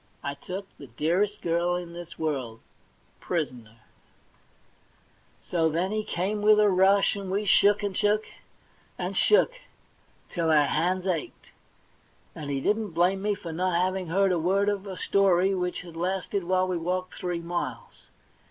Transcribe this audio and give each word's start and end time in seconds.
*I 0.23 0.33
took 0.33 0.65
the 0.79 0.87
dearest 0.87 1.43
girl 1.43 1.75
in 1.75 1.93
this 1.93 2.17
world— 2.17 2.61
prisoner!' 3.29 3.81
So 5.51 5.69
then 5.69 5.91
he 5.91 6.03
came 6.03 6.41
with 6.41 6.59
a 6.59 6.69
rush, 6.71 7.15
and 7.15 7.29
we 7.29 7.45
shook, 7.45 7.83
and 7.83 7.95
shook, 7.95 8.25
and 8.97 9.15
shook 9.15 9.51
till 10.27 10.49
our 10.49 10.65
hands 10.65 11.05
ached; 11.05 11.51
and 12.33 12.49
he 12.49 12.59
didn't 12.61 12.93
blame 12.93 13.21
me 13.21 13.35
for 13.35 13.53
not 13.53 13.79
having 13.79 14.07
heard 14.07 14.31
a 14.31 14.39
word 14.39 14.69
of 14.69 14.87
a 14.87 14.97
story 14.97 15.53
which 15.53 15.81
had 15.81 15.95
lasted 15.95 16.45
while 16.45 16.67
we 16.67 16.77
walked 16.77 17.13
three 17.19 17.39
miles. 17.41 18.07